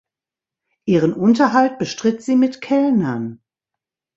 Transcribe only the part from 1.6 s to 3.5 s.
bestritt sie mit Kellnern.